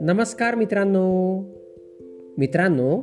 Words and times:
नमस्कार 0.00 0.54
मित्रांनो. 0.54 1.38
मित्रांनो 2.38 3.02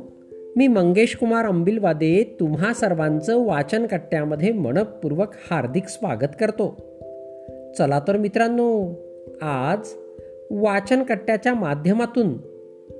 मी 0.56 0.66
मंगेश 0.66 1.16
कुमार 1.16 1.46
अंबिलवादे 1.46 2.36
तुम्हा 2.40 2.72
सर्वांचं 2.72 3.46
वाचन 3.46 3.86
कट्ट्यामध्ये 3.86 4.52
मनपूर्वक 4.52 5.28
हार्दिक 5.50 5.88
स्वागत 5.88 6.36
करतो. 6.40 6.76
चला 7.78 8.00
तर 8.08 8.16
मित्रांनो 8.16 8.84
आज 9.42 9.88
वाचन 10.50 11.02
कट्ट्याच्या 11.02 11.54
माध्यमातून 11.54 12.38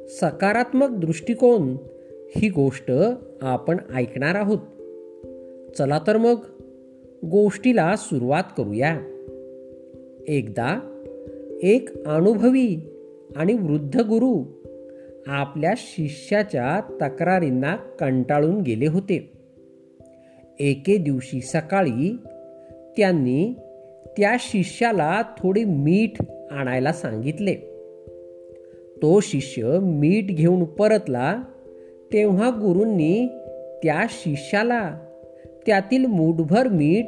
सकारात्मक 0.06 0.88
दृष्टिकोन 0.90 1.76
ही 2.36 2.48
गोष्ट 2.48 2.92
आपण 3.42 3.76
ऐकणार 3.94 4.34
आहोत. 4.34 4.58
चला 5.78 6.00
तर 6.06 6.16
मग 6.16 6.36
गोष्टीला 7.24 7.96
सुरुवात 7.96 8.42
करूया. 8.56 9.00
एकदा 10.28 11.02
एक 11.62 12.06
अनुभवी 12.06 12.76
आणि 13.36 13.52
वृद्ध 13.52 14.00
गुरु 14.00 14.44
आपल्या 15.26 15.72
शिष्याच्या 15.76 16.80
तक्रारींना 17.02 17.76
कंटाळून 17.76 18.60
गेले 18.60 18.86
होते. 18.86 19.32
एके 20.60 20.96
दिवशी 20.96 21.40
सकाळी 21.40 22.16
त्यांनी 22.96 23.54
त्या 24.16 24.36
शिष्याला 24.40 25.22
थोडे 25.38 25.64
मीठ 25.64 26.22
आणायला 26.50 26.92
सांगितले. 26.92 27.54
तो 29.02 29.20
शिष्य 29.20 29.78
मीठ 29.82 30.24
घेऊन 30.24 30.64
परतला 30.64 31.42
तेव्हा 32.12 32.50
गुरूंनी 32.50 33.26
त्या 33.82 34.06
शिष्याला 34.10 34.98
त्यातील 35.66 36.06
मूठभर 36.06 36.68
मीठ 36.68 37.04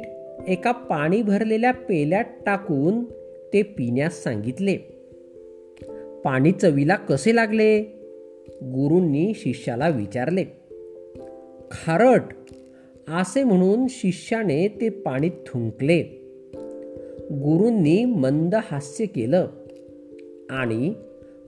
एका 0.47 0.71
पाणी 0.71 1.21
भरलेल्या 1.21 1.71
पेल्यात 1.71 2.23
टाकून 2.45 3.03
ते 3.53 3.61
पिण्यास 3.61 4.23
सांगितले. 4.23 4.77
पाणी 6.25 6.51
चवीला 6.51 6.95
कसे 6.95 7.35
लागले? 7.35 7.81
गुरूंनी 8.63 9.33
शिष्याला 9.35 9.89
विचारले. 9.89 10.43
खारट 11.71 12.21
असे 13.07 13.43
म्हणून 13.43 13.87
शिष्याने 13.89 14.67
ते 14.67 14.89
पाणी 14.89 15.29
थुंकले. 15.29 16.01
गुरूंनी 17.31 18.05
मंद 18.05 18.55
हास्य 18.55 19.05
केलं 19.05 19.47
आणि 20.49 20.93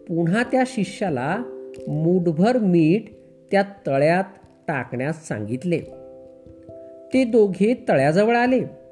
पुन्हा 0.07 0.43
त्या 0.43 0.63
शिष्याला 0.67 1.43
मूठभर 1.87 2.57
मीठ 2.57 3.03
त्या 3.51 3.63
तळ्यात 3.87 4.23
टाकण्यास 4.67 5.27
सांगितले. 5.27 5.79
ते 7.13 7.23
दोघे 7.23 7.73
तळ्याजवळ 7.89 8.35
आले. 8.35 8.82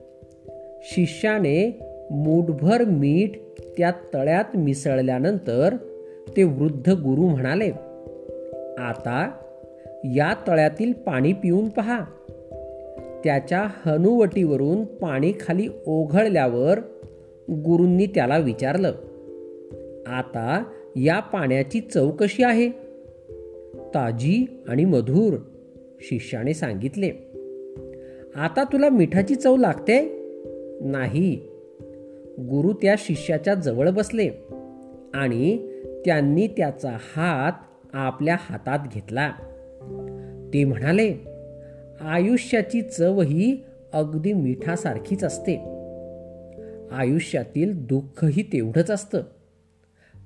शिष्याने 0.84 1.80
मूठभर 2.12 2.84
मीठ 2.84 3.32
त्या 3.78 3.92
तळ्यात 4.14 4.58
मिसळल्यानंतर 4.58 5.76
ते 6.38 6.44
वृद्ध 6.44 6.90
गुरु 6.90 7.22
म्हणाले 7.22 7.72
आता 8.78 9.32
या 10.04 10.34
तळ्यातील 10.48 10.94
पाणी 10.94 11.34
पिऊन 11.34 11.70
पहा. 11.70 12.00
त्याच्या 13.24 13.68
हनुवटीवरून 13.86 14.84
पाणी 14.84 15.34
खाली 15.40 15.68
ओघळल्यावर 15.88 16.80
गुरूंनी 17.50 18.06
त्याला 18.06 18.38
विचारलं 18.38 18.92
आता 20.08 20.64
या 20.96 21.20
पाण्याची 21.20 21.80
चव 21.80 22.12
कशी 22.12 22.44
आहे? 22.44 22.70
ताजी 23.96 24.64
आणि 24.68 24.86
मधुर 24.86 25.38
शिष्याने 26.00 26.54
सांगितले 26.54 27.10
आता 28.36 28.64
तुला 28.64 28.90
मिठाची 28.90 29.36
चव 29.36 29.58
लागते? 29.58 30.21
नाही. 30.84 31.36
गुरु 32.40 32.74
त्या 32.74 32.96
शिष्याच्या 32.98 33.54
जवळ 33.54 33.90
बसले 33.90 34.30
आणि 35.14 35.72
त्यांनी 36.06 36.48
त्याचा 36.48 36.90
हात 36.90 37.52
आपल्या 37.94 38.38
हातात 38.40 38.80
घेतला. 38.94 39.32
ते 40.54 40.64
म्हणाले 40.64 41.16
आयुष्याची 42.02 42.82
चव 42.82 43.22
ही 43.22 43.64
अगदी 43.94 44.34
मिठासारखीच 44.34 45.24
असते. 45.24 45.56
आयुष्यातील 46.92 47.86
दुःखही 47.86 48.44
तेवढंच 48.44 48.92
असतं. 48.92 49.22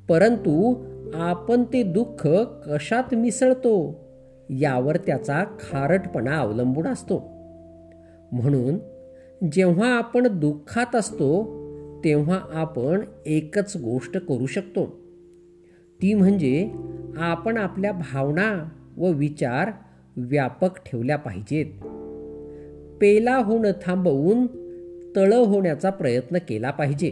परंतु 0.09 0.73
आपण 1.13 1.63
ते 1.63 1.83
दुःख 1.83 2.27
कशात 2.67 3.15
मिसळतो 3.15 3.99
यावर 4.49 4.97
त्याचा 4.97 5.43
खारटपणा 5.43 6.37
अवलंबून 6.37 6.87
असतो. 6.87 7.17
म्हणून 8.31 8.94
जेव्हा 9.51 9.97
आपण 9.97 10.39
दुःखात 10.39 10.95
असतो 10.95 11.43
तेव्हा 12.03 12.39
आपण 12.53 13.01
एकच 13.25 13.77
गोष्ट 13.77 14.17
करू 14.17 14.45
शकतो. 14.45 14.85
ती 16.01 16.13
म्हणजे 16.13 16.71
आपण 17.17 17.57
आपल्या 17.57 17.91
भावना 17.91 18.69
व 18.97 19.11
विचार 19.11 19.71
व्यापक 20.17 20.69
ठेवल्या 20.85 21.17
पाहिजेत. 21.17 21.65
पेला 23.01 23.37
होणं 23.37 23.71
थांबवून 23.85 24.47
तळ 25.15 25.33
होण्याचा 25.33 25.89
प्रयत्न 25.89 26.37
केला 26.37 26.71
पाहिजे. 26.71 27.09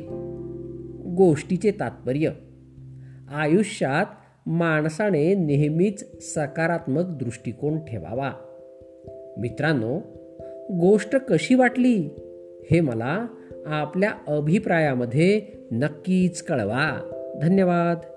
गोष्टीचे 1.15 1.71
तात्पर्य. 1.71 2.29
आयुष्यात 3.35 4.05
माणसाने 4.45 5.33
नेहमीच 5.33 6.23
सकारात्मक 6.33 7.03
दृष्टिकोन 7.05 7.79
ठेवावा. 7.79 8.31
मित्रांनो 9.37 9.99
गोष्ट 10.71 11.15
कशी 11.15 11.55
वाटली 11.55 12.09
हे 12.71 12.81
मला 12.81 13.27
आपल्या 13.65 14.11
अभिप्रायामध्ये 14.27 15.41
नक्कीच 15.71 16.41
कळवा. 16.41 17.09
धन्यवाद. 17.41 18.12